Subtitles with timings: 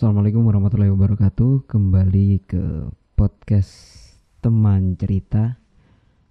[0.00, 1.68] Assalamualaikum warahmatullahi wabarakatuh.
[1.68, 2.88] Kembali ke
[3.20, 3.76] podcast
[4.40, 5.60] teman cerita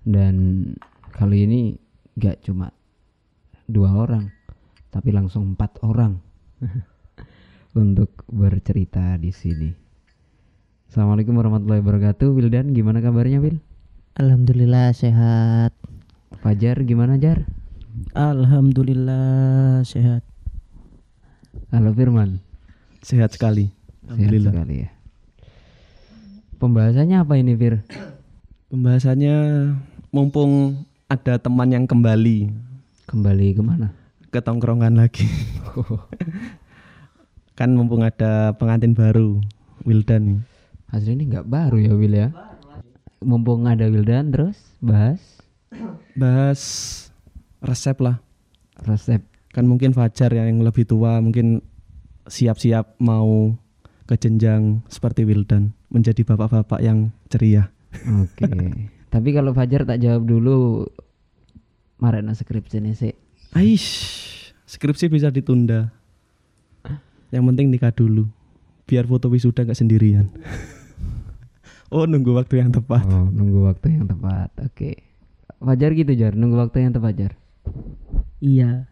[0.01, 0.65] dan
[1.13, 1.77] kali ini
[2.17, 2.73] gak cuma
[3.69, 4.33] dua orang,
[4.89, 6.17] tapi langsung empat orang
[7.85, 9.69] untuk bercerita di sini.
[10.89, 12.25] Assalamualaikum warahmatullahi wabarakatuh.
[12.25, 13.61] Wildan, gimana kabarnya Wil?
[14.17, 15.77] Alhamdulillah sehat.
[16.41, 17.45] Fajar, gimana Jar?
[18.17, 20.25] Alhamdulillah sehat.
[21.69, 22.48] Halo Firman.
[23.01, 23.71] Sehat sekali.
[24.03, 24.51] Sehat Alhamdulillah.
[24.53, 24.89] sekali ya.
[26.59, 27.79] Pembahasannya apa ini Fir?
[28.67, 29.35] Pembahasannya
[30.11, 32.51] mumpung ada teman yang kembali
[33.07, 33.87] Kembali ke mana?
[34.29, 35.25] ke tongkrongan lagi.
[37.57, 39.41] kan mumpung ada pengantin baru,
[39.81, 40.45] Wildan.
[40.93, 42.29] Asli ini nggak baru ya Wil ya.
[43.25, 45.17] Mumpung ada Wildan terus bahas
[46.13, 46.61] Bahas
[47.59, 48.21] resep lah.
[48.85, 49.25] resep.
[49.49, 51.65] Kan mungkin Fajar yang lebih tua mungkin
[52.29, 53.57] siap-siap mau
[54.05, 57.73] ke jenjang seperti Wildan, menjadi bapak-bapak yang ceria.
[58.21, 58.45] Oke.
[59.13, 60.85] Tapi kalau Fajar tak jawab dulu
[61.97, 63.13] Marena skripsi nih sih.
[63.57, 63.89] Aish,
[64.69, 65.89] skripsi bisa ditunda.
[67.29, 68.29] Yang penting nikah dulu.
[68.89, 70.29] Biar foto wisuda nggak sendirian.
[71.93, 73.05] oh, nunggu waktu yang tepat.
[73.05, 74.49] Oh, nunggu waktu yang tepat.
[74.65, 75.05] Oke.
[75.59, 77.33] Fajar gitu Jar, nunggu waktu yang tepat Jar.
[78.41, 78.89] Iya.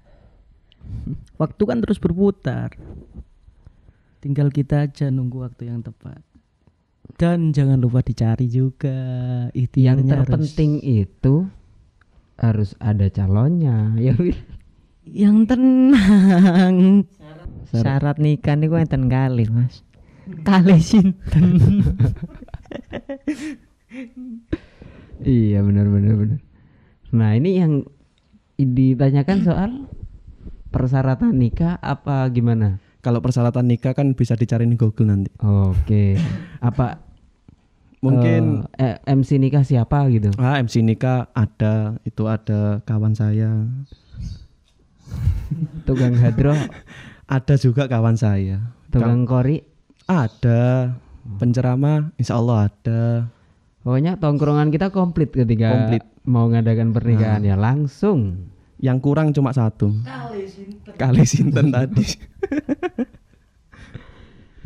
[1.39, 2.75] Waktu kan terus berputar.
[4.27, 6.19] Tinggal kita aja nunggu waktu yang tepat.
[7.15, 8.91] Dan jangan lupa dicari juga
[9.49, 11.47] Yang ikhtiarnya harus- terpenting itu
[12.35, 14.11] harus ada calonnya ya
[15.07, 17.07] yang tenang.
[17.71, 19.79] Syarat- Syarat nikah niku enten kali, Mas.
[20.47, 21.47] Kali sinten.
[25.17, 26.39] Iya benar benar benar.
[27.09, 27.87] Nah ini yang
[28.59, 29.71] ditanyakan soal
[30.69, 32.83] persyaratan nikah apa gimana?
[33.07, 35.31] Kalau persyaratan nikah kan bisa dicari di Google nanti.
[35.39, 36.19] Oke.
[36.59, 36.99] Apa
[37.97, 40.29] Mungkin eh, eh, MC nikah siapa gitu?
[40.37, 43.63] ah MC nikah ada, itu ada kawan saya.
[45.81, 46.51] Tukang hadro,
[47.25, 48.59] Ada juga kawan saya.
[48.87, 49.63] tukang kori.
[50.03, 50.93] Ada
[51.39, 53.01] penceramah, insya Allah ada.
[53.81, 56.03] Pokoknya tongkrongan kita komplit ketika Komplit.
[56.23, 58.51] mau ngadakan pernikahan ya langsung.
[58.77, 59.89] Yang kurang cuma satu.
[60.97, 62.05] Kali sinten tadi.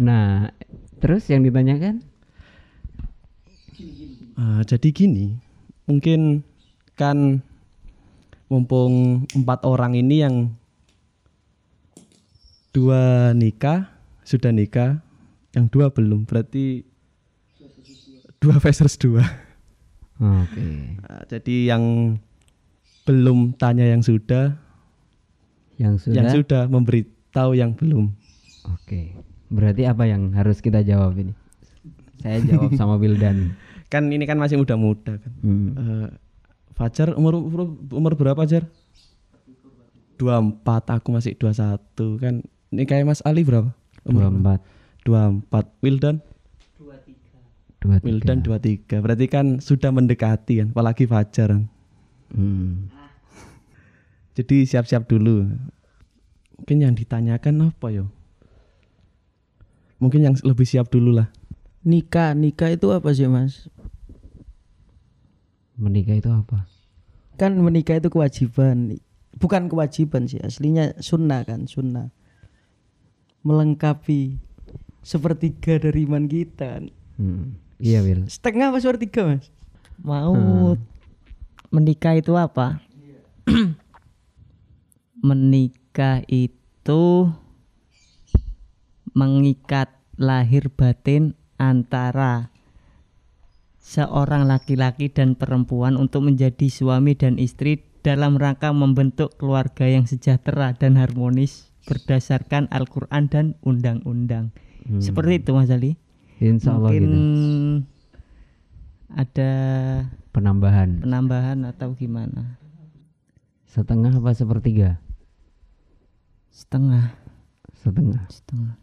[0.02, 0.50] Nah,
[0.98, 2.02] terus yang ditanyakan?
[4.34, 5.38] Ah, jadi gini,
[5.86, 6.42] mungkin
[6.98, 7.46] kan
[8.50, 10.36] mumpung empat orang ini yang
[12.74, 13.94] dua nikah
[14.26, 15.06] sudah nikah,
[15.54, 16.82] yang dua belum, berarti
[18.42, 19.22] dua versus dua.
[20.18, 20.98] Oke.
[21.06, 22.18] Ah, jadi yang
[23.12, 24.56] belum tanya yang sudah,
[25.76, 26.16] Yang sudah.
[26.16, 28.16] yang sudah memberitahu yang belum.
[28.72, 29.12] Oke.
[29.52, 31.36] Berarti apa yang harus kita jawab ini?
[32.24, 33.52] Saya jawab sama Wildan.
[33.92, 35.32] Kan ini kan masih muda-muda kan.
[35.44, 35.70] Hmm.
[35.76, 36.08] Eh,
[36.72, 38.64] Fajar umur, umur umur berapa Jar?
[40.16, 42.40] 24, aku masih 21 kan.
[42.72, 43.74] Ini kayak Mas Ali berapa?
[44.08, 44.60] Dua empat,
[45.04, 45.68] 24.
[45.84, 46.24] Wildan?
[47.82, 48.06] dua tiga.
[48.06, 49.02] Wildan 23.
[49.02, 51.50] Berarti kan sudah mendekati kan, apalagi Fajar.
[51.58, 51.64] kan.
[52.32, 52.88] Hmm.
[54.32, 55.48] Jadi siap-siap dulu.
[56.62, 58.06] Mungkin yang ditanyakan apa yo?
[60.02, 61.30] Mungkin yang lebih siap dulu lah.
[61.82, 63.66] nikah, nikah itu apa sih, Mas?
[65.82, 66.70] Menikah itu apa?
[67.42, 69.02] Kan menikah itu kewajiban.
[69.42, 72.14] Bukan kewajiban sih, aslinya sunnah kan, sunnah.
[73.42, 74.38] Melengkapi
[75.02, 76.86] sepertiga dari iman kita.
[77.18, 77.58] Hmm.
[77.82, 78.30] Iya Wil.
[78.30, 79.50] Setengah apa sepertiga, Mas?
[80.06, 80.38] Mau
[81.74, 82.78] menikah itu apa?
[85.22, 87.30] Menikah itu
[89.14, 92.50] mengikat lahir batin antara
[93.82, 100.74] seorang laki-laki dan perempuan untuk menjadi suami dan istri dalam rangka membentuk keluarga yang sejahtera
[100.74, 104.50] dan harmonis berdasarkan Al-Qur'an dan undang-undang.
[104.86, 105.02] Hmm.
[105.02, 105.98] Seperti itu Mas Ali.
[106.42, 107.22] Insya Allah Mungkin gitu.
[109.14, 109.52] ada
[110.34, 112.58] Penambahan penambahan atau gimana?
[113.70, 115.00] setengah apa sepertiga?
[116.52, 117.16] Setengah,
[117.74, 118.24] Setengah.
[118.28, 118.74] setengah.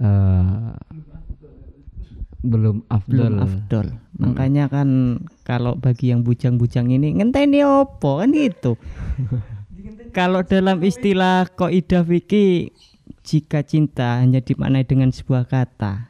[0.00, 0.72] Eh,
[2.40, 3.12] belum afdol.
[3.12, 3.86] Belum afdol.
[4.16, 4.88] Makanya kan
[5.44, 8.80] kalau bagi yang bujang-bujang ini ngenteni opo kan gitu.
[10.16, 12.72] kalau dalam istilah kaidah fikih
[13.20, 16.08] jika cinta hanya dimaknai dengan sebuah kata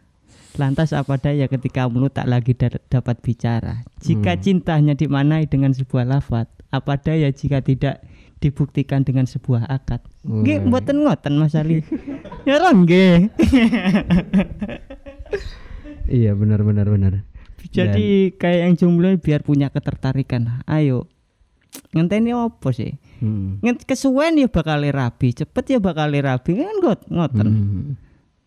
[0.58, 4.42] Lantas apa daya ketika mulut tak lagi da- dapat bicara Jika Hmm.
[4.42, 8.02] cinta hanya dimaknai dengan sebuah lafaz Apa daya jika tidak
[8.40, 10.00] dibuktikan dengan sebuah akad.
[10.24, 10.66] Nggih, Wah.
[10.66, 11.84] mboten ngoten Mas Ali.
[12.48, 13.16] ya ora nggih.
[16.10, 17.22] Iya benar benar benar.
[17.70, 20.66] Jadi kayak yang jomblo biar punya ketertarikan.
[20.66, 21.06] Ayo.
[21.94, 22.98] Ngenteni opo sih?
[23.22, 23.62] Hmm.
[23.62, 27.46] Ngent kesuwen ya bakal rabi, cepet ya bakal rabi kan ngot ngoten.
[27.46, 27.88] Hmm.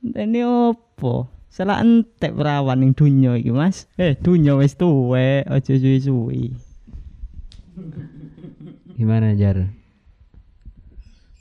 [0.03, 1.31] Ngenteni opo?
[1.47, 3.87] Salah entek perawan ning dunya iki, Mas.
[3.95, 6.51] Eh, dunya wis tuwek, aja suwi-suwi.
[8.97, 9.69] Gimana jar?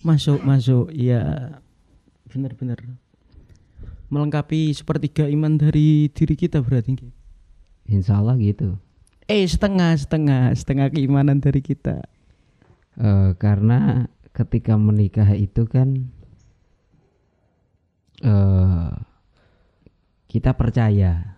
[0.02, 0.90] Masuk, masuk.
[0.90, 1.54] Iya.
[2.30, 2.78] Benar-benar.
[4.12, 6.98] Melengkapi sepertiga iman dari diri kita berarti.
[7.88, 8.76] Insya Allah gitu.
[9.30, 12.02] Eh, setengah, setengah, setengah keimanan dari kita.
[12.98, 16.08] Eh, karena ketika menikah itu kan
[18.22, 18.90] eh
[20.32, 21.36] kita percaya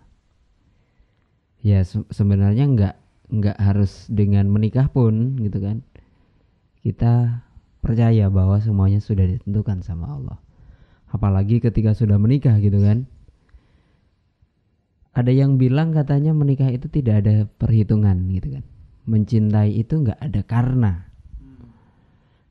[1.59, 2.95] ya se- sebenarnya nggak
[3.35, 5.83] nggak harus dengan menikah pun gitu kan
[6.85, 7.43] kita
[7.85, 10.37] percaya bahwa semuanya sudah ditentukan sama Allah.
[11.13, 13.05] Apalagi ketika sudah menikah gitu kan.
[15.13, 18.65] Ada yang bilang katanya menikah itu tidak ada perhitungan gitu kan.
[19.05, 20.93] Mencintai itu nggak ada karena.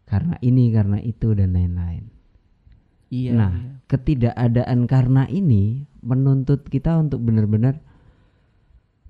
[0.06, 2.14] Karena ini karena itu dan lain-lain.
[3.14, 3.30] Iya.
[3.30, 3.78] nah iya.
[3.86, 7.78] ketidakadaan karena ini menuntut kita untuk benar-benar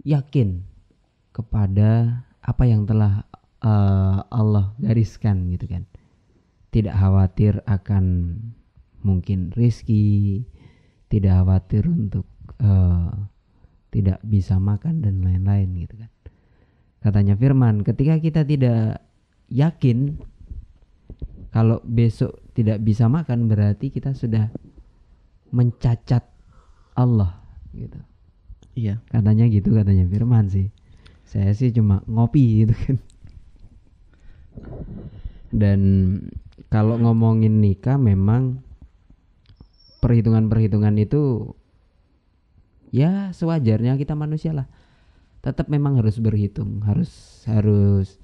[0.05, 0.61] yakin
[1.32, 3.25] kepada apa yang telah
[3.65, 5.88] eh, Allah gariskan gitu kan
[6.75, 8.35] tidak khawatir akan
[9.06, 10.43] mungkin rizki
[11.06, 12.26] tidak khawatir untuk
[12.59, 13.15] eh,
[13.94, 16.11] tidak bisa makan dan lain-lain gitu kan.
[16.99, 19.06] Katanya Firman ketika kita tidak
[19.47, 20.19] yakin
[21.55, 24.50] kalau besok tidak bisa makan berarti kita sudah
[25.55, 26.27] mencacat
[26.99, 27.38] Allah
[27.70, 28.03] gitu.
[28.75, 28.99] Iya.
[29.06, 30.75] katanya gitu katanya Firman sih.
[31.23, 32.97] Saya sih cuma ngopi gitu kan.
[35.55, 35.81] Dan
[36.71, 38.62] kalau ngomongin nikah memang
[39.99, 41.55] perhitungan-perhitungan itu
[42.95, 44.69] ya sewajarnya kita manusia lah.
[45.43, 48.17] Tetap memang harus berhitung harus harus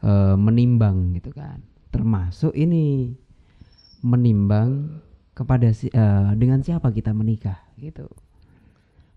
[0.00, 1.60] eh, menimbang gitu kan.
[1.92, 3.12] Termasuk ini
[4.00, 5.00] menimbang
[5.36, 8.08] kepada si, eh, dengan siapa kita menikah gitu.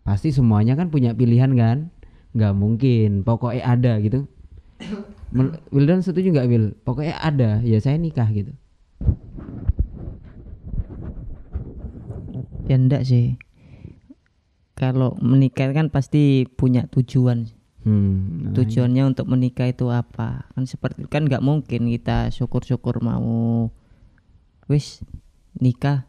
[0.02, 1.94] Pasti semuanya kan punya pilihan kan?
[2.36, 4.28] Nggak mungkin pokoknya ada gitu
[5.72, 8.52] Wildan setuju nggak Will pokoknya ada ya saya nikah gitu
[12.72, 13.36] Ya enggak sih.
[14.80, 17.52] Kalau menikah kan pasti punya tujuan.
[17.84, 18.16] hmm,
[18.48, 20.48] nah, Tujuannya untuk menikah itu apa?
[20.56, 23.68] Kan seperti kan nggak mungkin kita syukur-syukur mau
[24.72, 25.04] wis
[25.60, 26.08] nikah.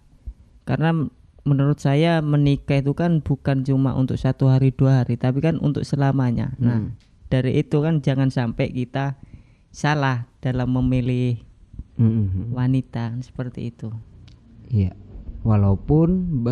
[0.62, 0.94] Karena
[1.42, 5.82] menurut saya menikah itu kan bukan cuma untuk satu hari dua hari, tapi kan untuk
[5.82, 6.54] selamanya.
[6.62, 6.94] Nah, Hmm.
[7.32, 9.16] Dari itu kan jangan sampai kita
[9.72, 11.40] salah dalam memilih
[11.96, 12.46] hmm, hmm, hmm.
[12.52, 13.88] wanita kan seperti itu.
[14.68, 14.92] Iya.
[15.42, 16.44] Walaupun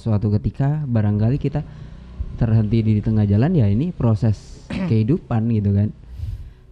[0.00, 1.60] suatu ketika barangkali kita
[2.40, 5.90] terhenti di tengah jalan ya ini proses kehidupan gitu kan.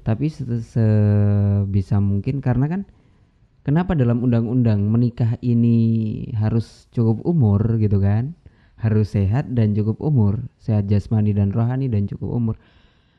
[0.06, 2.88] Tapi se- sebisa mungkin karena kan
[3.66, 8.32] kenapa dalam undang-undang menikah ini harus cukup umur gitu kan?
[8.78, 12.56] Harus sehat dan cukup umur, sehat jasmani dan rohani dan cukup umur.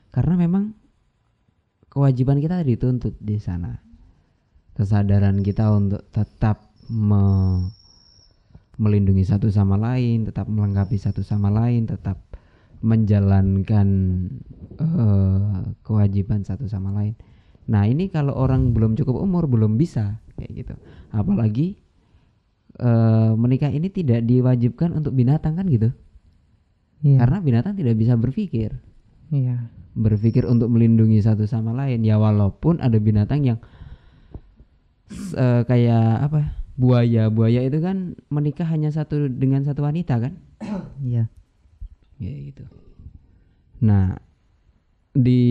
[0.09, 0.73] Karena memang
[1.89, 3.77] kewajiban kita dituntut di sana.
[4.73, 7.69] Kesadaran kita untuk tetap me-
[8.79, 12.15] melindungi satu sama lain, tetap melengkapi satu sama lain, tetap
[12.79, 13.87] menjalankan
[14.79, 17.13] eh, kewajiban satu sama lain.
[17.67, 20.75] Nah ini kalau orang belum cukup umur belum bisa kayak gitu.
[21.11, 21.75] Apalagi
[22.79, 25.91] eh, menikah ini tidak diwajibkan untuk binatang kan gitu.
[27.03, 27.19] Iya.
[27.23, 28.75] Karena binatang tidak bisa berpikir,
[29.31, 29.71] Iya.
[29.99, 32.07] Berpikir untuk melindungi satu sama lain.
[32.07, 33.59] Ya walaupun ada binatang yang
[35.35, 36.55] eh, kayak apa?
[36.79, 40.39] Buaya, buaya itu kan menikah hanya satu dengan satu wanita kan?
[41.03, 41.27] Iya.
[42.19, 42.67] ya gitu
[43.79, 44.19] nah
[45.15, 45.41] di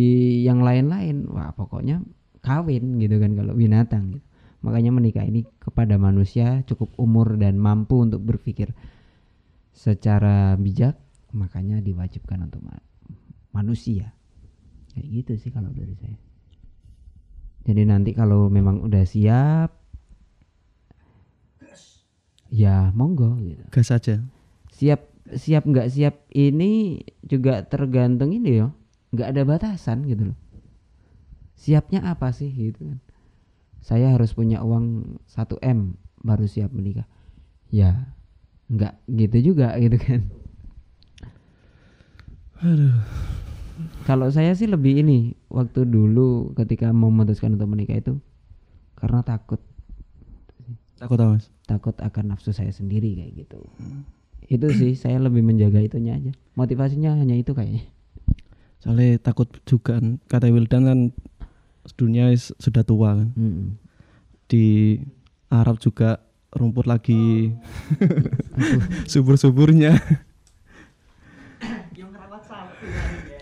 [0.44, 2.04] yang lain-lain wah pokoknya
[2.44, 4.26] kawin gitu kan kalau binatang gitu
[4.60, 8.76] makanya menikah ini kepada manusia cukup umur dan mampu untuk berpikir
[9.72, 10.98] secara bijak
[11.32, 12.84] makanya diwajibkan untuk ma-
[13.54, 14.12] manusia
[14.92, 16.16] kayak gitu sih kalau dari saya.
[17.68, 19.76] Jadi nanti kalau memang udah siap
[22.48, 23.62] ya monggo gitu.
[23.68, 24.24] Gas aja.
[24.72, 28.72] siap siap nggak siap ini juga tergantung ini yo.
[29.12, 30.38] Nggak ada batasan gitu loh.
[31.58, 33.00] Siapnya apa sih gitu kan?
[33.84, 37.04] Saya harus punya uang 1 m baru siap menikah.
[37.68, 38.16] Ya
[38.68, 40.28] nggak gitu juga gitu kan
[44.04, 48.14] kalau saya sih lebih ini waktu dulu ketika memutuskan untuk menikah itu
[48.98, 49.62] karena takut
[50.98, 51.38] Takut apa,
[51.70, 53.62] takut akan nafsu saya sendiri kayak gitu
[54.50, 57.86] itu sih saya lebih menjaga itunya aja motivasinya hanya itu kayaknya
[58.78, 60.22] Soalnya takut juga kan.
[60.30, 60.98] Kata Wildan kan
[61.98, 63.34] dunia sudah tua kan.
[63.34, 63.74] Mm-mm.
[64.46, 64.96] Di
[65.50, 66.22] Arab juga
[66.54, 67.52] rumput lagi
[69.12, 69.98] subur-suburnya.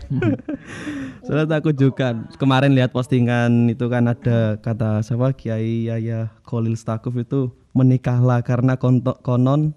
[1.26, 2.14] Soalnya takut juga.
[2.38, 8.78] Kemarin lihat postingan itu kan ada kata siapa Kiai Yahya Khalil Stakuf itu menikahlah karena
[9.20, 9.76] konon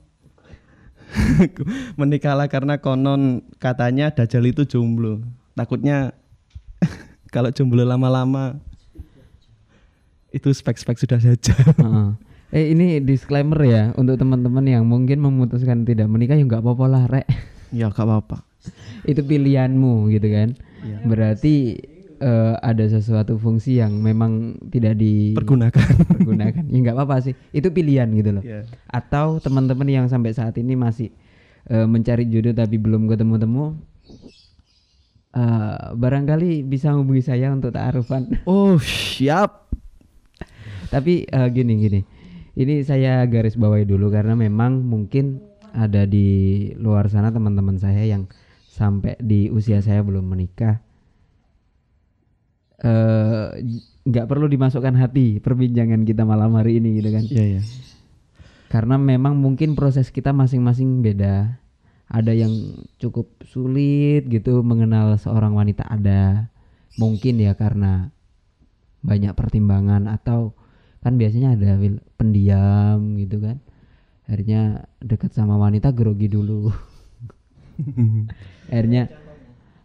[2.00, 5.25] menikahlah karena konon katanya Dajjal itu jomblo.
[5.57, 6.13] Takutnya
[7.33, 8.62] kalau jomblo lama-lama
[10.29, 11.53] itu spek-spek sudah saja.
[11.57, 12.09] Heeh.
[12.50, 17.03] eh ini disclaimer ya untuk teman-teman yang mungkin memutuskan tidak menikah ya nggak apa-apa lah
[17.05, 17.29] rek
[17.69, 18.48] ya gak apa-apa.
[19.07, 20.49] Itu pilihanmu gitu kan?
[21.07, 21.79] Berarti
[22.19, 25.79] eh, ada sesuatu fungsi yang memang tidak Pergunakan.
[26.03, 27.33] dipergunakan ya nggak apa-apa sih.
[27.55, 28.43] Itu pilihan gitu loh.
[28.43, 28.67] Iya.
[28.87, 31.09] atau teman-teman yang sampai saat ini masih
[31.67, 33.79] eh, mencari jodoh tapi belum ketemu-temu
[35.35, 38.27] eh, barangkali bisa hubungi saya untuk taarufan.
[38.49, 39.71] Oh, siap.
[40.89, 42.01] tapi eh, gini gini.
[42.59, 45.39] Ini saya garis bawahi dulu karena memang mungkin
[45.71, 46.27] ada di
[46.75, 48.25] luar sana teman-teman saya yang
[48.69, 50.77] sampai di usia saya belum menikah
[52.79, 53.47] eh
[54.07, 57.23] nggak perlu dimasukkan hati perbincangan kita malam hari ini gitu kan?
[57.27, 57.61] Iya, iya.
[58.71, 61.59] karena memang mungkin proses kita masing-masing beda.
[62.09, 62.49] Ada yang
[62.97, 66.49] cukup sulit gitu mengenal seorang wanita ada.
[66.97, 68.09] Mungkin ya karena
[69.05, 70.57] banyak pertimbangan atau
[71.05, 71.77] kan biasanya ada
[72.17, 73.61] pendiam gitu kan.
[74.25, 76.73] Akhirnya dekat sama wanita grogi dulu
[78.71, 79.09] akhirnya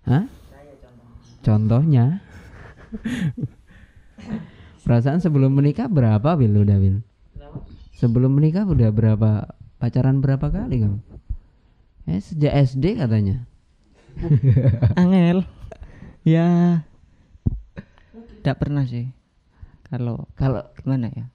[0.04, 0.24] Hah?
[1.44, 2.20] contohnya
[4.84, 6.96] perasaan sebelum menikah berapa Wil udah Wil
[7.96, 11.00] sebelum menikah udah berapa pacaran berapa kali kamu
[12.08, 13.48] eh sejak SD katanya
[15.00, 15.42] Angel.
[16.22, 16.80] ya.
[18.38, 19.10] Tidak pernah sih.
[19.88, 21.26] Kalau kalau gimana ya?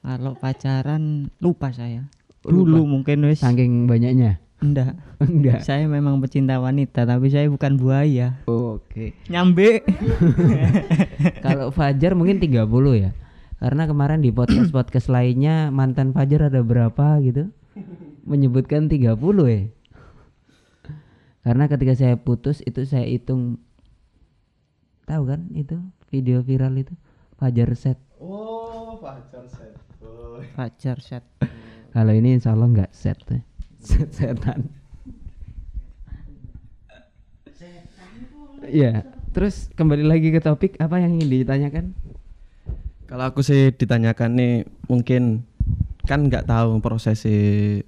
[0.00, 2.08] Kalau pacaran lupa saya.
[2.46, 2.80] Lupa.
[2.80, 4.92] Dulu mungkin wis saking banyaknya enggak.
[5.18, 8.40] enggak Saya memang pecinta wanita tapi saya bukan buaya.
[8.44, 9.84] oke Nyambe.
[11.44, 12.64] kalau Fajar mungkin 30
[12.96, 13.10] ya
[13.60, 17.52] karena kemarin di podcast podcast lainnya mantan Fajar ada berapa gitu
[18.24, 19.12] menyebutkan 30
[19.48, 19.62] ya
[21.40, 23.56] karena ketika saya putus itu saya hitung
[25.04, 25.76] tahu kan itu
[26.08, 26.92] video viral itu
[27.36, 29.72] Fajar set Oh, pacar set.
[30.52, 31.24] Pacar set.
[31.90, 33.40] kalau ini insya Allah nggak set ya.
[33.80, 34.68] Set setan
[38.70, 39.02] ya
[39.34, 41.86] terus kembali lagi ke topik apa yang ingin ditanyakan
[43.10, 44.54] Kalau aku sih ditanyakan nih
[44.86, 45.42] mungkin
[46.06, 47.36] kan nggak tahu proses si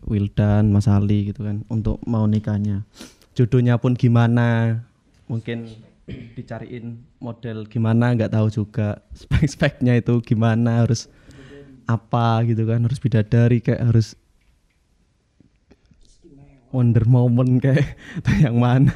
[0.03, 2.83] Wildan, Mas Ali gitu kan untuk mau nikahnya.
[3.39, 4.83] Jodohnya pun gimana?
[5.31, 5.71] Mungkin
[6.35, 11.07] dicariin model gimana nggak tahu juga spek-speknya itu gimana harus
[11.87, 14.19] apa gitu kan harus bidadari kayak harus
[16.73, 17.97] Wonder Woman kayak
[18.45, 18.93] yang mana?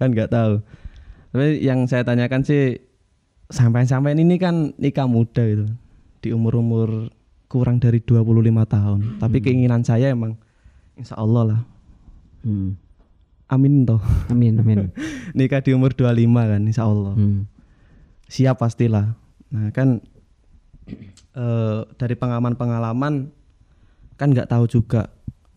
[0.00, 0.64] Kan nggak tahu.
[1.30, 2.80] Tapi yang saya tanyakan sih
[3.52, 5.66] sampai-sampai ini kan nikah muda gitu.
[6.24, 7.12] Di umur-umur
[7.46, 8.26] kurang dari 25
[8.66, 8.98] tahun.
[9.20, 10.34] Tapi keinginan saya emang
[10.96, 11.60] insya Allah lah.
[12.42, 12.74] Hmm.
[13.46, 14.02] amin toh.
[14.26, 14.90] Amin amin.
[15.38, 17.46] Nikah di umur 25 kan insya Allah Hmm.
[18.26, 19.14] siap pastilah.
[19.54, 20.02] Nah kan
[21.36, 23.30] eh, dari pengalaman-pengalaman
[24.16, 25.12] kan nggak tahu juga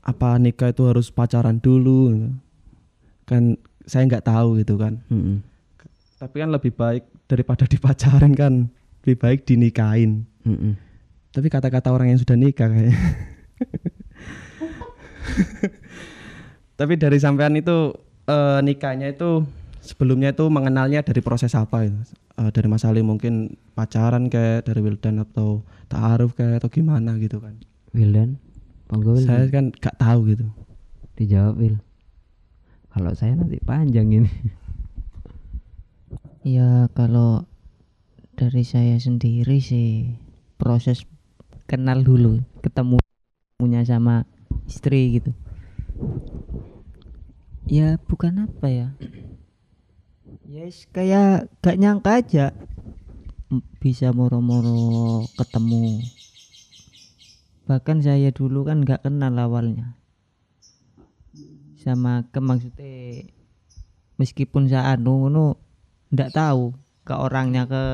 [0.09, 2.29] apa nikah itu harus pacaran dulu gitu.
[3.29, 5.41] kan saya nggak tahu gitu kan Mm-mm.
[6.17, 8.53] tapi kan lebih baik daripada dipacarin kan
[9.01, 10.73] lebih baik dinikahin Mm-mm.
[11.31, 12.97] tapi kata-kata orang yang sudah nikah kayaknya
[16.79, 17.93] tapi dari sampean itu
[18.25, 19.45] eh, nikahnya itu
[19.79, 22.01] sebelumnya itu mengenalnya dari proses apa itu
[22.39, 27.43] Eh, dari Mas Ali mungkin pacaran kayak dari Wildan atau taaruf kayak atau gimana gitu
[27.43, 27.59] kan
[27.91, 28.39] Wildan
[28.89, 30.45] Monggo Wil saya kan gak tahu gitu
[31.15, 31.75] dijawab Wil
[32.89, 34.31] kalau saya nanti panjang ini
[36.39, 37.43] Ya kalau
[38.39, 40.15] dari saya sendiri sih
[40.55, 41.03] proses
[41.67, 42.95] kenal dulu ketemu
[43.59, 44.23] punya sama
[44.63, 45.35] istri gitu.
[47.67, 48.87] Ya bukan apa ya.
[50.49, 52.45] Yes kayak gak nyangka aja
[53.83, 56.07] bisa moro-moro ketemu.
[57.69, 59.93] Bahkan saya dulu kan gak kenal awalnya.
[61.77, 63.29] Sama ke maksudnya
[64.17, 65.55] meskipun saya anu ngono
[66.09, 66.73] ndak tahu
[67.05, 67.85] ke orangnya ke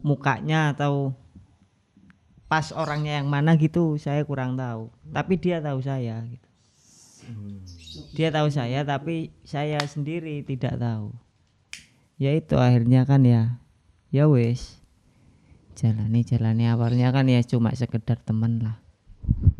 [0.00, 1.12] mukanya atau
[2.46, 4.86] pas orangnya yang mana gitu saya kurang tahu.
[5.10, 6.48] Tapi dia tahu saya gitu.
[8.14, 11.10] Dia tahu saya tapi saya sendiri tidak tahu.
[12.14, 13.58] Ya itu akhirnya kan ya.
[14.14, 14.79] Ya wes
[15.74, 16.68] jalani jalani.
[16.70, 18.76] Awalnya kan ya cuma sekedar teman lah.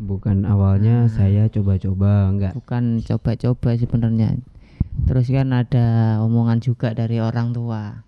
[0.01, 2.53] Bukan awalnya saya coba-coba enggak.
[2.57, 4.41] bukan coba-coba sebenarnya.
[5.07, 8.03] Terus kan ada omongan juga dari orang tua.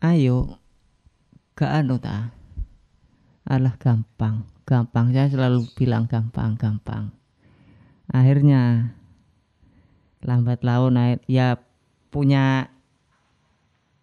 [0.00, 0.56] Ayo
[1.54, 2.32] gak anu ta?
[3.44, 4.48] Alah gampang.
[4.64, 5.12] Gampang.
[5.12, 7.12] Saya selalu bilang gampang gampang.
[8.10, 8.96] Akhirnya
[10.24, 10.96] lambat laun
[11.28, 11.60] ya
[12.10, 12.68] punya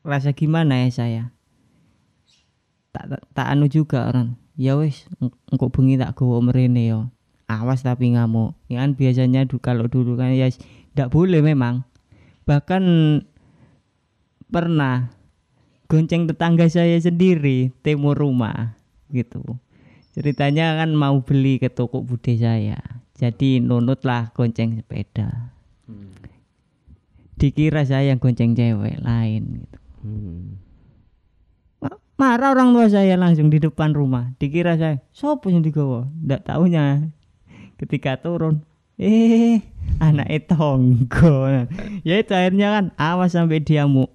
[0.01, 1.24] rasa gimana ya saya
[2.98, 4.34] tak tak, tak anu juga orang.
[4.58, 7.13] Ya wis eng- engkau bengi tak gowo mrene yo.
[7.46, 8.58] Awas tapi ngamuk.
[8.68, 11.86] Ya kan biasanya du, kalau dulu kan ya tidak boleh memang.
[12.50, 12.84] Bahkan
[14.50, 15.13] pernah
[15.88, 18.75] gonceng tetangga saya sendiri timur rumah
[19.13, 19.46] gitu.
[20.18, 22.82] Ceritanya kan mau beli ke toko bude saya.
[23.13, 25.54] Jadi nunut lah gonceng sepeda.
[27.38, 29.77] Dikira saya yang gonceng cewek lain gitu.
[30.01, 30.66] Hmm.
[32.17, 34.33] Ma- marah orang tua saya langsung di depan rumah.
[34.41, 36.09] Dikira saya sopo yang digawa?
[36.17, 37.13] Ndak tahunya
[37.77, 38.65] ketika turun
[38.97, 39.62] eh
[40.01, 41.45] anak tonggo.
[42.01, 44.09] Ya itu akhirnya kan awas sampai dia mu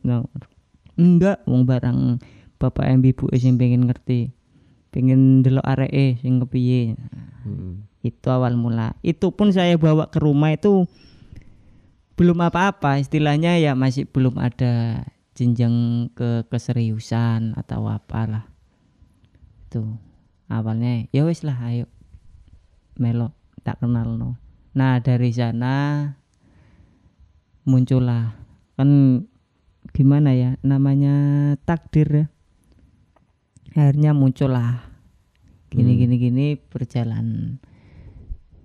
[0.98, 2.18] enggak wong barang
[2.58, 4.34] bapak yang ibu sing pengen ngerti.
[4.90, 6.98] Pengen delok areke sing kepiye.
[7.46, 7.86] Hmm.
[8.02, 8.98] itu awal mula.
[9.06, 10.90] Itu pun saya bawa ke rumah itu
[12.18, 12.98] belum apa-apa.
[12.98, 18.48] Istilahnya ya masih belum ada jenjang ke keseriusan atau apalah.
[19.68, 19.96] Itu
[20.52, 21.88] awalnya ya wis lah ayo.
[23.00, 23.32] Melo
[23.64, 24.36] tak kenal no
[24.72, 26.08] nah dari sana
[27.68, 28.32] muncullah
[28.80, 29.20] kan
[29.92, 31.14] gimana ya namanya
[31.64, 32.26] takdir ya.
[33.72, 34.84] Akhirnya muncullah.
[35.72, 36.00] Gini Hmm.
[36.04, 37.56] gini gini berjalan.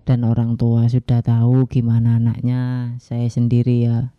[0.08, 2.96] Dan orang tua sudah tahu gimana anaknya.
[3.00, 4.12] Saya sendiri ya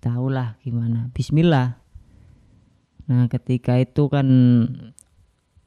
[0.00, 1.12] tahulah gimana.
[1.12, 1.78] Bismillah.
[3.06, 4.28] Nah ketika itu kan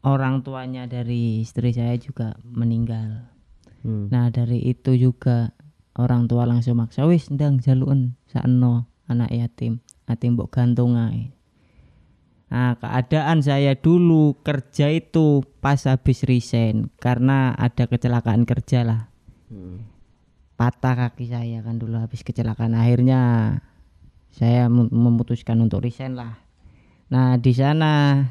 [0.03, 3.29] orang tuanya dari istri saya juga meninggal.
[3.83, 4.07] Hmm.
[4.07, 5.51] nah dari itu juga
[5.99, 9.83] orang tua langsung maksa wis ndang jaluen sakno anak yatim.
[10.07, 11.35] Yatim mbok gantung ae.
[12.53, 19.01] Nah, keadaan saya dulu kerja itu pas habis resign karena ada kecelakaan kerja lah.
[19.49, 19.89] Hmm.
[20.53, 22.77] patah kaki saya kan dulu habis kecelakaan.
[22.77, 23.21] Akhirnya
[24.33, 26.41] saya mem- memutuskan untuk resign lah.
[27.13, 28.25] Nah di sana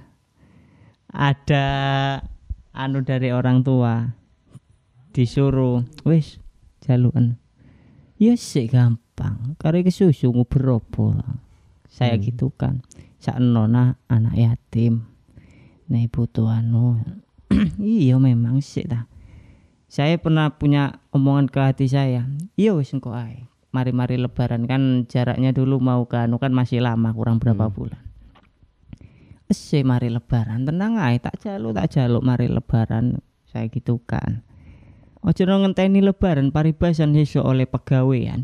[1.06, 1.66] ada
[2.74, 4.10] anu dari orang tua
[5.14, 6.42] disuruh wis
[6.82, 7.38] jaluan.
[8.18, 9.54] Ya sih gampang.
[9.62, 11.14] Karena kesusu nguber opo?
[11.86, 12.24] Saya Hmm.
[12.24, 12.82] gitu kan
[13.22, 15.06] sakno nah anak yatim.
[15.86, 16.98] Nah ibu anu.
[17.78, 19.06] Iya memang sih ta.
[19.86, 22.24] Saya pernah punya omongan ke hati saya.
[22.56, 24.68] Iya wis engko ae mari-mari lebaran.
[24.68, 27.74] Kan jaraknya dulu mau ke anu kan masih lama kurang berapa Hmm.
[27.74, 28.02] bulan.
[29.48, 30.64] Ese mari lebaran.
[30.64, 33.18] Tenang ae tak jaluk tak jaluk mari lebaran.
[33.48, 34.40] Saya gitu kan.
[35.22, 38.42] Ojo ngenteni lebaran paribasan sesuk oleh pegawaian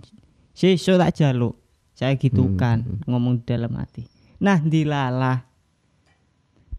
[0.52, 1.56] sesuk tak jaluk.
[1.98, 2.78] Saya gitu Hmm, kan
[3.10, 4.06] ngomong di dalam hati.
[4.38, 5.42] Nah dilalah.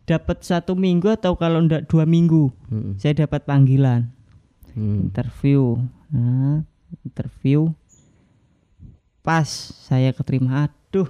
[0.08, 2.96] Dapat satu minggu atau kalau ndak dua minggu Hmm.
[2.98, 4.10] saya dapat panggilan.
[4.78, 5.10] Hmm.
[5.10, 5.76] interview.
[6.14, 6.64] Nah
[7.04, 7.74] interview
[9.30, 9.46] pas
[9.86, 11.06] saya keterima aduh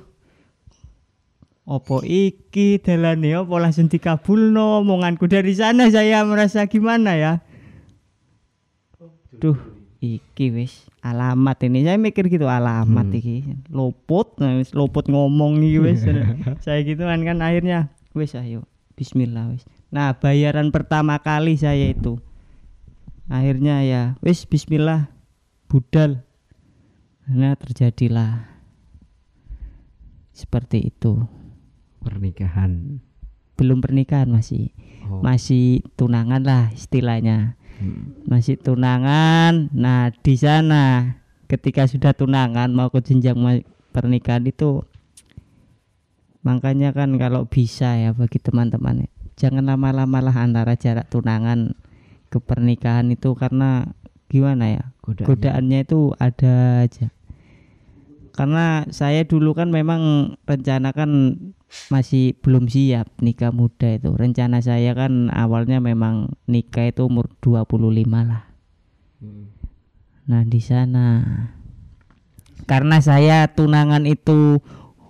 [1.63, 5.31] opo iki dalane opo langsung dikabulno omonganku.
[5.31, 7.33] Dari sana saya merasa gimana ya?
[9.39, 9.55] Duh
[10.03, 11.87] iki wis alamat ini.
[11.87, 13.19] Saya mikir gitu alamat Hmm.
[13.23, 13.55] iki.
[13.71, 16.03] Luput nah, wis luput ngomong iki wis.
[16.67, 18.67] Saya gitu kan kan akhirnya wis ayo
[18.99, 19.63] bismillah wis.
[19.95, 22.19] Nah bayaran pertama kali saya itu
[23.31, 25.07] akhirnya ya wis bismillah
[25.71, 26.27] budal
[27.29, 28.49] nah terjadilah
[30.31, 31.25] seperti itu
[31.99, 33.03] Pernikahan.
[33.55, 35.23] belum pernikahan masih Oh.
[35.25, 38.13] masih tunangan lah istilahnya Hmm.
[38.27, 41.15] masih tunangan nah di sana
[41.47, 43.39] ketika sudah tunangan mau ke jenjang
[43.89, 44.83] pernikahan itu
[46.39, 51.73] makanya kan kalau bisa ya bagi teman-teman jangan lama-lama lah antara jarak tunangan
[52.27, 53.95] ke pernikahan itu karena
[54.27, 55.25] gimana ya Godaannya.
[55.25, 57.07] godaannya itu ada aja
[58.31, 61.35] karena saya dulu kan memang rencana kan
[61.93, 64.13] masih belum siap nikah muda itu.
[64.15, 68.43] Rencana saya kan awalnya memang nikah itu umur 25 lah.
[69.19, 69.51] Hmm.
[70.29, 71.17] nah di sana.
[72.63, 74.61] Karena saya tunangan itu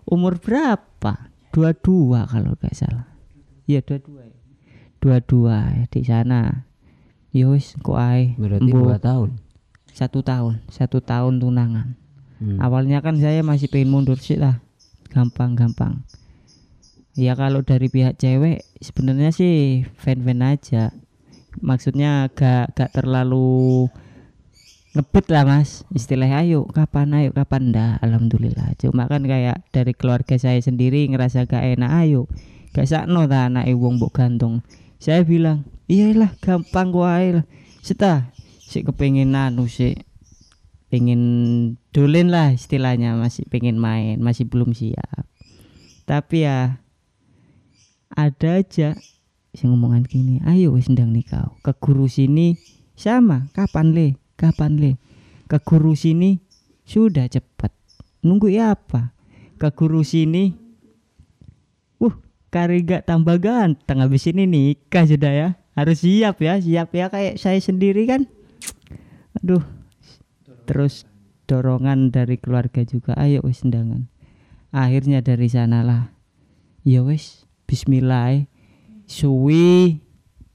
[0.07, 1.29] umur berapa?
[1.49, 3.09] dua-dua kalau nggak salah.
[3.65, 4.37] Iya dua-dua ya.
[5.01, 6.69] dua-dua ya di sana.
[7.33, 8.37] Ya wis kok ae.
[8.37, 9.41] Berarti dua tahun.
[9.99, 11.98] satu tahun satu tahun tunangan
[12.39, 12.55] Hmm.
[12.63, 14.63] awalnya kan saya masih pengen mundur sih lah.
[15.11, 16.07] Gampang-gampang.
[17.19, 20.95] Ya kalau dari pihak cewek sebenarnya sih fan-fan aja.
[21.59, 23.91] Maksudnya gak gak terlalu
[24.95, 25.83] ngebet lah mas.
[25.91, 27.75] Istilahnya ayo kapan ayo kapan?
[27.75, 28.71] Ndak alhamdulillah.
[28.79, 32.31] Cuma kan kayak dari keluarga saya sendiri ngerasa gak enak ayo
[32.73, 34.61] gak sakno ta anak wong mbok gantung.
[35.01, 37.45] Saya bilang iyalah gampang ae lah.
[37.83, 38.31] Seta
[38.63, 40.05] sik kepengen anu sik
[40.89, 41.21] pengen
[41.93, 45.29] dolen lah istilahnya masih pengen main masih belum siap.
[46.09, 46.81] Tapi ya
[48.09, 48.97] ada aja
[49.53, 52.57] yang ngomongan gini ayo wis ndang nikah ke guru sini
[52.97, 54.91] sama kapan le kapan le?
[55.45, 56.41] Ke guru sini
[56.85, 57.69] sudah cepat
[58.25, 59.13] nunggu ya apa?
[59.61, 60.57] Ke guru sini
[62.01, 62.15] uh
[62.49, 67.37] kari gak tambah ganteng habis ini nikah sudah ya harus siap ya siap ya kayak
[67.37, 68.25] saya sendiri kan?
[69.37, 69.78] Aduh
[70.69, 71.09] terus
[71.49, 74.05] dorongan dari keluarga juga ayo wis undangan
[74.69, 76.13] akhirnya dari sanalah
[76.85, 78.45] ya wis bismillah
[79.09, 80.05] suwi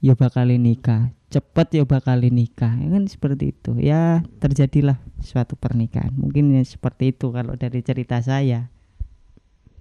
[0.05, 1.11] ya bakal nikah.
[1.33, 2.77] Cepet ya bakal nikah.
[2.79, 3.75] Ya kan seperti itu.
[3.81, 6.15] Ya terjadilah suatu pernikahan.
[6.15, 8.71] Mungkin ya seperti itu kalau dari cerita saya.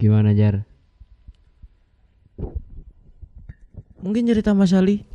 [0.00, 0.66] Gimana Jar?
[4.02, 5.06] Mungkin cerita Mas Ali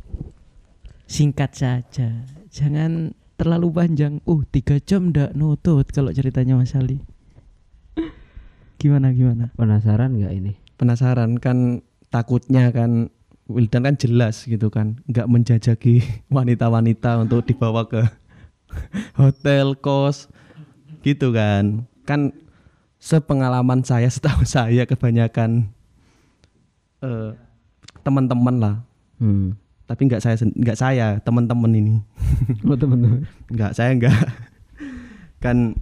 [1.10, 2.22] singkat saja,
[2.54, 4.20] jangan terlalu panjang.
[4.28, 7.00] Uh, tiga jam ndak nutut kalau ceritanya Mas Ali.
[8.76, 9.48] Gimana gimana?
[9.56, 10.52] Penasaran nggak ini?
[10.80, 13.12] penasaran kan takutnya kan
[13.52, 16.00] Wildan kan jelas gitu kan nggak menjajaki
[16.32, 18.00] wanita-wanita untuk dibawa ke
[19.20, 20.32] hotel kos
[21.04, 22.32] gitu kan kan
[22.96, 25.68] sepengalaman saya setahu saya kebanyakan
[27.04, 27.36] eh,
[28.00, 28.76] teman-teman lah
[29.20, 29.52] Hmm.
[29.90, 31.94] Tapi nggak saya nggak saya teman-teman ini
[32.70, 33.26] Oh teman-teman.
[33.50, 34.14] nggak saya nggak
[35.42, 35.74] kan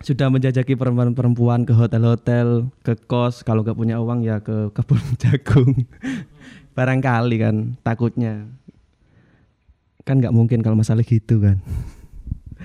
[0.00, 5.84] sudah menjajaki perempuan-perempuan ke hotel-hotel, ke kos, kalau nggak punya uang ya ke kebun jagung.
[6.72, 8.48] Barangkali kan takutnya.
[10.08, 11.60] Kan nggak mungkin kalau masalah gitu kan.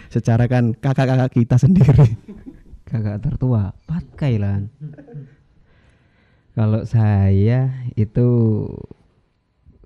[0.07, 2.15] Secara kan kakak-kakak kita sendiri.
[2.87, 4.61] Kakak tertua, pakai lah.
[6.55, 8.29] Kalau saya itu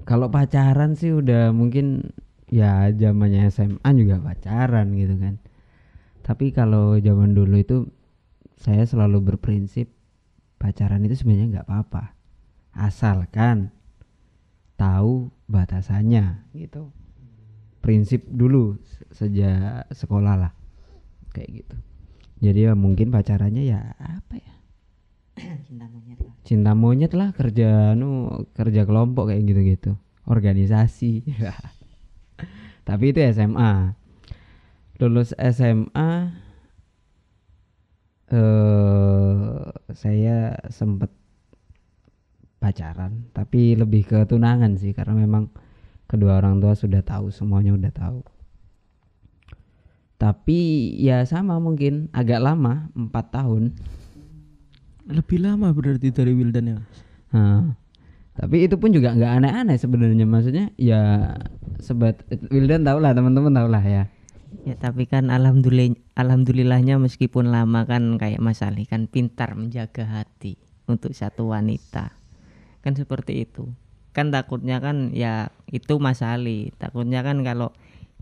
[0.10, 2.10] kalau pacaran sih udah mungkin
[2.50, 5.38] ya zamannya SMA juga pacaran gitu kan.
[6.26, 7.86] Tapi kalau zaman dulu itu
[8.58, 9.86] saya selalu berprinsip
[10.58, 12.18] pacaran itu sebenarnya nggak apa-apa.
[12.74, 13.70] Asalkan
[14.82, 16.90] tahu batasannya gitu.
[17.86, 20.52] Prinsip dulu se- sejak sekolah lah.
[21.38, 21.78] Kayak gitu.
[22.50, 24.54] Jadi ya mungkin pacarannya ya apa ya?
[26.48, 29.92] Cinta monyet lah kerja anu kerja kelompok kayak gitu-gitu.
[30.30, 31.26] Organisasi.
[32.88, 33.96] Tapi itu SMA.
[35.00, 36.12] Lulus SMA
[38.30, 39.64] eh
[39.96, 41.10] saya sempet
[42.60, 45.50] pacaran, tapi lebih ke tunangan sih karena memang
[46.06, 48.20] kedua orang tua sudah tahu semuanya udah tahu.
[50.20, 50.60] Tapi
[51.00, 53.80] ya sama mungkin agak lama empat tahun.
[55.10, 56.78] Lebih lama berarti dari Wildan ya.
[57.34, 57.74] Nah,
[58.38, 61.34] tapi itu pun juga nggak aneh-aneh sebenarnya maksudnya ya
[61.82, 62.22] sebat
[62.54, 64.06] Wildan tau lah teman-teman tau lah ya.
[64.70, 70.62] Ya tapi kan alhamdulillah alhamdulillahnya meskipun lama kan kayak Mas Ali kan pintar menjaga hati
[70.86, 72.14] untuk satu wanita.
[72.86, 73.66] Kan seperti itu.
[74.14, 76.70] Kan takutnya kan ya itu Mas Ali.
[76.78, 77.74] Takutnya kan kalau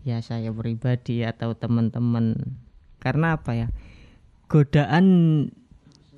[0.08, 2.56] ya saya pribadi atau teman-teman
[2.96, 3.68] karena apa ya?
[4.48, 5.04] Godaan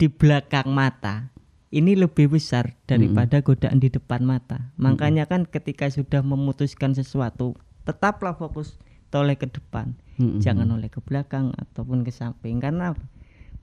[0.01, 1.29] di belakang mata.
[1.71, 4.75] Ini lebih besar daripada godaan di depan mata.
[4.75, 7.55] Makanya kan ketika sudah memutuskan sesuatu,
[7.87, 8.81] tetaplah fokus
[9.15, 9.95] toleh ke depan.
[10.21, 10.45] Mm-mm.
[10.45, 12.61] jangan oleh ke belakang ataupun ke samping.
[12.61, 12.93] Karena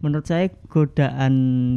[0.02, 1.34] menurut saya godaan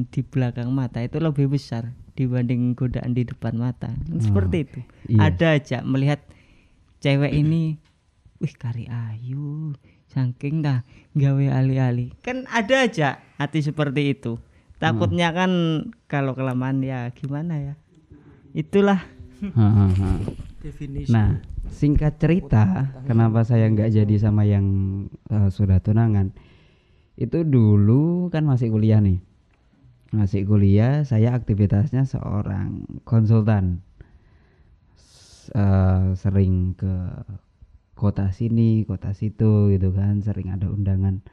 [0.08, 3.92] di belakang mata itu lebih besar dibanding godaan di depan mata.
[3.92, 4.80] Kan seperti itu.
[5.10, 5.28] iya.
[5.28, 6.24] ada aja melihat
[7.04, 7.76] cewek ini
[8.40, 9.76] wih kari ayu
[10.08, 10.80] saking dah
[11.12, 12.16] gawe ali-ali.
[12.24, 14.40] Kan ada aja hati seperti itu
[14.80, 15.52] takutnya kan
[16.08, 17.74] kalau kelamaan ya gimana ya
[18.56, 19.04] itulah
[19.40, 20.20] Hahaha.
[20.60, 21.08] Definisi.
[21.08, 21.40] Nah,
[21.72, 24.66] singkat cerita, kenapa saya nggak jadi sama yang
[25.32, 26.36] eh, sudah tunangan?
[27.16, 29.16] Itu dulu kan masih kuliah nih,
[30.12, 31.08] masih kuliah.
[31.08, 33.80] Saya aktivitasnya seorang konsultan,
[35.00, 36.92] S- eh, sering ke
[37.96, 41.24] kota sini, kota situ gitu kan, sering ada undangan.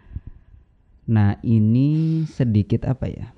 [1.12, 3.36] Nah, ini sedikit apa ya?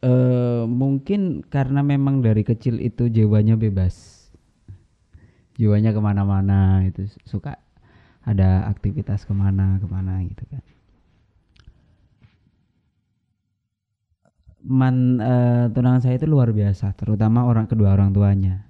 [0.00, 1.20] Eh mungkin
[1.54, 3.94] karena memang dari kecil itu jiwanya bebas.
[5.60, 7.60] Jiwanya ke mana-mana itu suka
[8.24, 10.64] ada aktivitas ke mana ke mana gitu kan.
[14.60, 18.68] Man eh, tunangan saya itu luar biasa terutama orang kedua orang tuanya.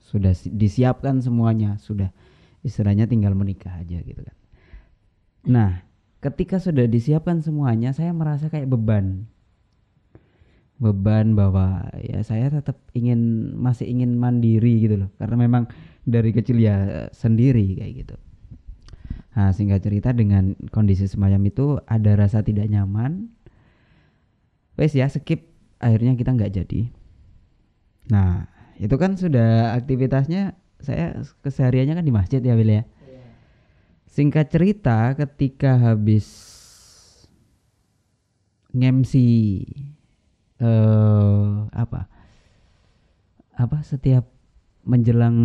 [0.00, 2.10] Sudah si- disiapkan semuanya sudah
[2.64, 4.36] istilahnya tinggal menikah aja gitu kan.
[5.46, 5.70] Nah
[6.24, 9.28] ketika sudah disiapkan semuanya saya merasa kayak beban
[10.76, 15.10] beban bahwa ya saya tetap ingin masih ingin mandiri gitu loh.
[15.16, 15.68] Karena memang
[16.04, 18.16] dari kecil ya sendiri kayak gitu.
[19.36, 23.32] Nah singkat cerita dengan kondisi semacam itu ada rasa tidak nyaman.
[24.76, 25.52] Wes ya skip.
[25.76, 26.88] Akhirnya kita nggak jadi.
[28.12, 32.84] Nah itu kan sudah aktivitasnya saya kesehariannya kan di masjid ya Will ya?
[34.08, 36.24] Singkat cerita ketika habis
[38.72, 39.64] ngemsi
[40.60, 42.08] eh apa?
[43.56, 44.28] Apa setiap
[44.86, 45.36] menjelang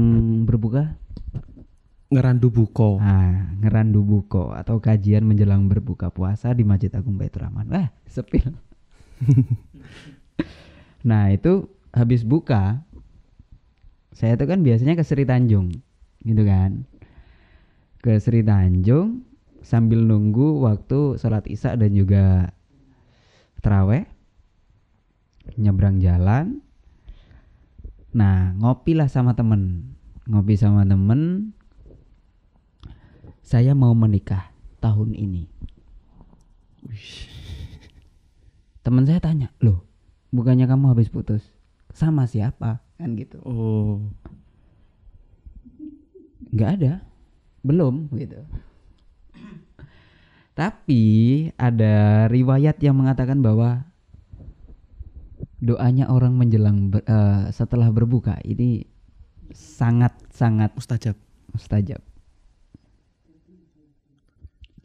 [0.43, 0.95] berbuka?
[2.12, 3.00] Ngerandu buko.
[3.00, 7.71] ah ngerandu buko atau kajian menjelang berbuka puasa di Masjid Agung Baitur Rahman.
[7.71, 8.52] Wah sepil
[11.08, 12.84] nah itu habis buka
[14.12, 15.71] saya tuh kan biasanya ke Sri Tanjung
[16.28, 16.84] gitu kan?
[18.04, 19.24] Ke Sri Tanjung
[19.63, 22.52] sambil nunggu waktu sholat isya dan juga
[23.63, 24.04] teraweh
[25.58, 26.62] nyebrang jalan.
[28.12, 29.93] Nah ngopilah sama temen.
[30.27, 31.54] Ngopi sama temen.
[33.41, 35.49] Saya mau menikah tahun ini.
[38.82, 39.91] Teman saya tanya loh
[40.32, 41.43] bukannya kamu habis putus?
[41.91, 42.80] Sama siapa?
[42.95, 43.38] Kan gitu.
[43.43, 43.99] Oh.
[46.51, 46.93] nggak ada.
[47.63, 48.41] Belum gitu.
[50.51, 51.04] Tapi
[51.56, 53.88] ada riwayat yang mengatakan bahwa
[55.62, 58.84] doanya orang menjelang ber- eh, setelah berbuka ini
[59.54, 61.15] sangat sangat Mustajab.
[61.54, 62.02] mustajab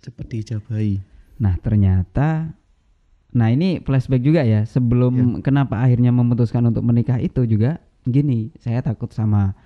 [0.05, 1.03] Cepat dijabahi.
[1.43, 2.55] Nah ternyata,
[3.35, 4.62] nah ini flashback juga ya.
[4.62, 8.55] Sebelum kenapa akhirnya memutuskan untuk menikah itu juga gini.
[8.61, 9.57] Saya takut sama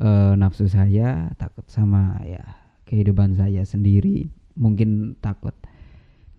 [0.00, 2.42] eh, nafsu saya, takut sama ya
[2.88, 4.26] kehidupan saya sendiri.
[4.58, 5.54] Mungkin takut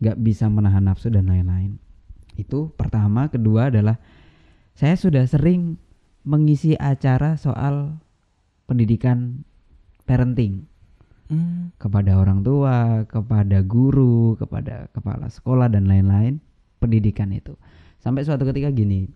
[0.02, 1.81] nggak bisa menahan nafsu dan lain-lain.
[2.38, 3.28] Itu pertama.
[3.28, 3.98] Kedua adalah
[4.78, 5.76] saya sudah sering
[6.22, 7.98] mengisi acara soal
[8.70, 9.44] pendidikan
[10.06, 10.72] parenting
[11.32, 11.72] Hmm.
[11.80, 16.44] kepada orang tua, kepada guru, kepada kepala sekolah dan lain-lain
[16.76, 17.56] pendidikan itu.
[18.04, 19.08] Sampai suatu ketika gini,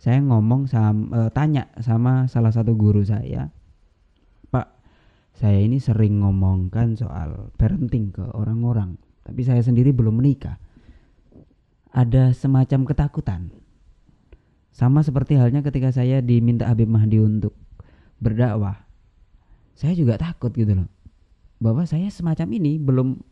[0.00, 3.52] saya ngomong sama tanya sama salah satu guru saya,
[4.48, 4.80] Pak,
[5.36, 8.96] saya ini sering ngomongkan soal parenting ke orang-orang,
[9.28, 10.56] tapi saya sendiri belum menikah.
[11.94, 13.54] Ada semacam ketakutan.
[14.74, 17.54] Sama seperti halnya ketika saya diminta Habib Mahdi untuk
[18.18, 18.82] berdakwah.
[19.78, 20.90] Saya juga takut gitu loh.
[21.62, 23.22] Bahwa saya semacam ini belum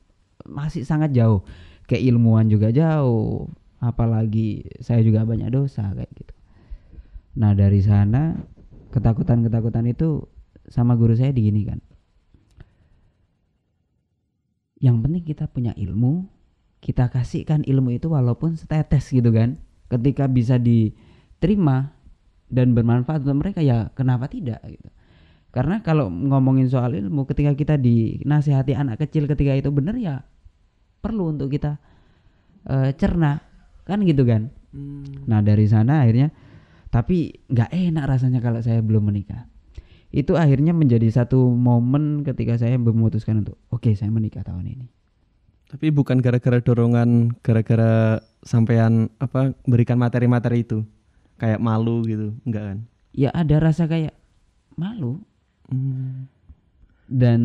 [0.46, 1.42] masih sangat jauh.
[1.90, 3.50] Keilmuan juga jauh.
[3.82, 6.34] Apalagi saya juga banyak dosa kayak gitu.
[7.42, 8.38] Nah dari sana
[8.94, 10.22] ketakutan-ketakutan itu
[10.70, 11.82] sama guru saya diginikan
[14.82, 16.26] yang penting kita punya ilmu
[16.82, 19.62] kita kasihkan ilmu itu walaupun setetes gitu kan.
[19.86, 21.94] Ketika bisa diterima
[22.50, 24.90] dan bermanfaat untuk mereka ya kenapa tidak gitu.
[25.54, 30.26] Karena kalau ngomongin soal ilmu ketika kita dinasihati anak kecil ketika itu benar ya
[30.98, 31.78] perlu untuk kita
[32.66, 33.38] eh, cerna
[33.86, 34.50] kan gitu kan.
[35.28, 36.34] Nah dari sana akhirnya
[36.90, 39.46] tapi nggak enak rasanya kalau saya belum menikah.
[40.12, 45.01] Itu akhirnya menjadi satu momen ketika saya memutuskan untuk oke saya menikah tahun ini
[45.72, 50.84] Tapi bukan gara-gara dorongan, gara-gara sampean apa berikan materi-materi itu.
[51.40, 52.78] Kayak malu gitu, enggak kan?
[53.12, 54.16] ya ada rasa kayak
[54.74, 55.20] malu
[55.72, 56.28] Hmm.
[57.08, 57.40] dan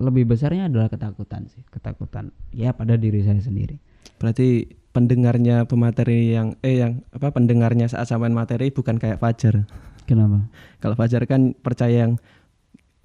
[0.00, 3.76] lebih besarnya adalah ketakutan sih ketakutan ya pada diri saya sendiri
[4.16, 4.64] Berarti
[4.96, 9.68] pendengarnya pemateri yang eh yang apa pendengarnya saat sampean materi bukan kayak Fajar.
[10.08, 10.48] kenapa
[10.80, 12.12] Kalau Fajar kan percaya yang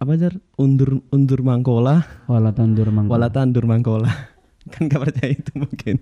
[0.03, 0.35] apa Jar?
[0.59, 3.11] Undur undur mangkola, wala tandur mangkal.
[3.15, 4.11] wala tandur mangkola.
[4.71, 5.95] kan gak percaya itu mungkin.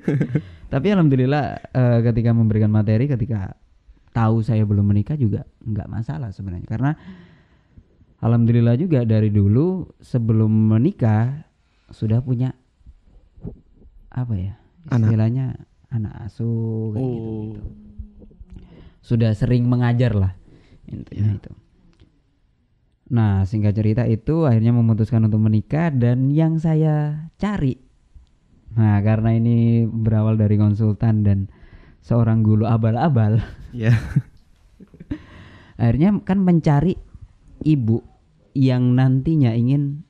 [0.72, 3.56] Tapi alhamdulillah eh, ketika memberikan materi ketika
[4.12, 6.92] tahu saya belum menikah juga nggak masalah sebenarnya karena
[8.20, 11.48] alhamdulillah juga dari dulu sebelum menikah
[11.88, 12.52] sudah punya
[14.12, 14.54] apa ya
[14.92, 15.08] Anak.
[15.08, 15.46] istilahnya
[15.88, 17.40] anak asuh kayak gitu, Oh.
[17.48, 17.60] gitu.
[19.02, 20.32] Sudah sering mengajar lah
[20.88, 21.52] intinya itu.
[23.12, 27.76] Nah singkat cerita itu akhirnya memutuskan untuk menikah dan yang saya cari.
[28.72, 31.38] Nah, karena ini berawal dari konsultan dan
[32.00, 33.44] seorang guru abal-abal.
[33.76, 33.92] Ya.
[35.80, 36.96] akhirnya kan mencari
[37.68, 38.00] ibu
[38.56, 40.08] yang nantinya ingin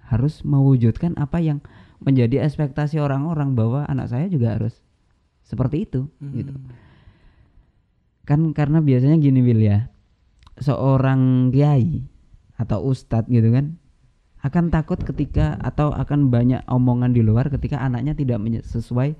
[0.00, 1.60] harus mewujudkan apa yang
[2.00, 4.80] menjadi ekspektasi orang-orang bahwa anak saya juga harus
[5.44, 6.56] seperti itu gitu.
[8.24, 9.92] Kan karena biasanya gini Will ya.
[10.56, 12.13] Seorang kiai
[12.54, 13.78] atau ustadz gitu kan
[14.44, 19.16] akan takut ketika atau akan banyak omongan di luar ketika anaknya tidak sesuai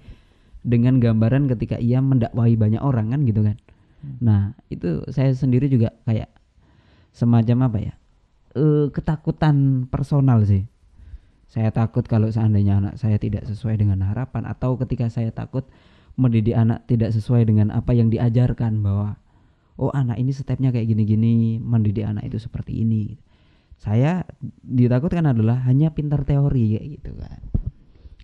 [0.61, 3.57] dengan gambaran ketika ia mendakwahi banyak orang kan gitu kan.
[4.21, 6.29] Nah itu saya sendiri juga kayak
[7.17, 7.95] semacam apa ya
[8.53, 10.69] eh, ketakutan personal sih.
[11.49, 15.65] Saya takut kalau seandainya anak saya tidak sesuai dengan harapan atau ketika saya takut
[16.21, 19.17] mendidik anak tidak sesuai dengan apa yang diajarkan bahwa
[19.81, 23.17] oh anak ini stepnya kayak gini-gini mendidik anak itu seperti ini.
[23.75, 24.23] Saya
[24.63, 27.55] ditakutkan adalah hanya pintar teori kayak gitu kan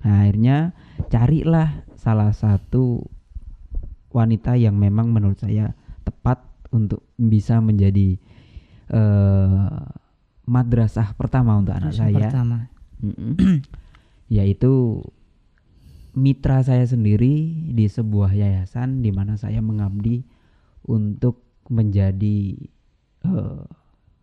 [0.04, 0.72] nah, akhirnya
[1.12, 3.04] carilah salah satu
[4.10, 6.42] wanita yang memang menurut saya tepat
[6.74, 8.18] untuk bisa menjadi
[8.90, 9.78] eh
[10.50, 12.26] madrasah pertama untuk anak Terus saya.
[12.26, 12.58] pertama.
[14.34, 15.04] Yaitu
[16.10, 20.26] mitra saya sendiri di sebuah yayasan di mana saya mengabdi
[20.86, 22.56] untuk menjadi
[23.26, 23.62] eh,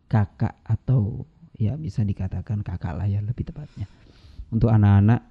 [0.07, 3.89] kakak atau ya bisa dikatakan kakak lah ya lebih tepatnya
[4.53, 5.25] untuk anak-anak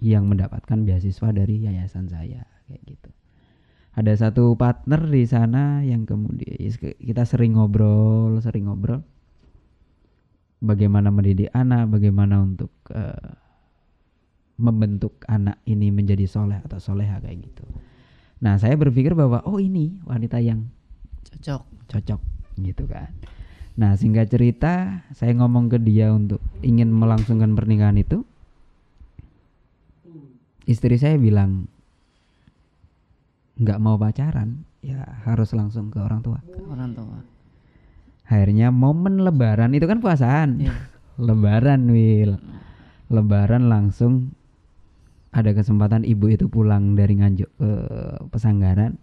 [0.00, 3.10] yang mendapatkan beasiswa dari yayasan saya kayak gitu.
[3.96, 6.52] Ada satu partner di sana yang kemudian
[7.00, 9.00] kita sering ngobrol, sering ngobrol
[10.60, 13.32] bagaimana mendidik anak, bagaimana untuk eh,
[14.56, 17.64] membentuk anak ini menjadi soleh atau soleha kayak gitu.
[18.40, 20.68] Nah saya berpikir bahwa oh ini wanita yang
[21.24, 21.62] Cocok.
[21.88, 22.20] cocok
[22.60, 23.12] gitu kan.
[23.76, 28.24] Nah singkat cerita saya ngomong ke dia untuk ingin melangsungkan pernikahan itu.
[30.66, 31.70] Istri saya bilang
[33.56, 36.40] nggak mau pacaran ya harus langsung ke orang tua.
[36.68, 37.18] Orang tua.
[38.26, 40.60] Akhirnya momen lebaran itu kan puasaan.
[40.60, 40.74] Iya.
[41.26, 42.36] lebaran Wil.
[43.08, 44.34] Lebaran langsung
[45.36, 47.70] ada kesempatan ibu itu pulang dari Nganjuk ke
[48.32, 48.96] Pesanggaran.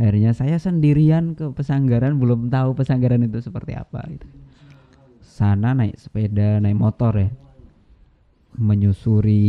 [0.00, 4.24] Akhirnya saya sendirian ke Pesanggaran belum tahu Pesanggaran itu seperti apa gitu.
[5.20, 7.28] Sana naik sepeda, naik motor ya.
[8.56, 9.44] Menyusuri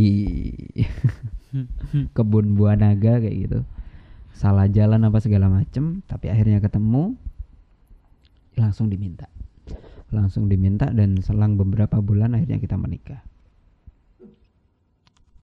[2.16, 3.60] kebun buah naga kayak gitu.
[4.36, 7.16] Salah jalan apa segala macem, tapi akhirnya ketemu
[8.60, 9.32] langsung diminta
[10.14, 13.20] langsung diminta dan selang beberapa bulan akhirnya kita menikah